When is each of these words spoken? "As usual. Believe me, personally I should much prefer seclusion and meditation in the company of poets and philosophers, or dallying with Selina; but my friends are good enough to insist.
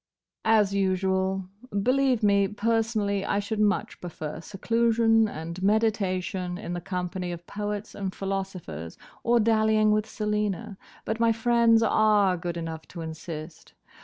"As 0.49 0.73
usual. 0.73 1.47
Believe 1.83 2.23
me, 2.23 2.47
personally 2.47 3.23
I 3.23 3.37
should 3.37 3.59
much 3.59 4.01
prefer 4.01 4.41
seclusion 4.41 5.27
and 5.27 5.61
meditation 5.61 6.57
in 6.57 6.73
the 6.73 6.81
company 6.81 7.31
of 7.31 7.45
poets 7.45 7.93
and 7.93 8.11
philosophers, 8.11 8.97
or 9.21 9.39
dallying 9.39 9.91
with 9.91 10.07
Selina; 10.09 10.79
but 11.05 11.19
my 11.19 11.31
friends 11.31 11.83
are 11.83 12.35
good 12.35 12.57
enough 12.57 12.87
to 12.87 13.01
insist. 13.01 13.75